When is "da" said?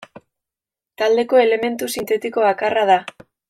2.95-2.99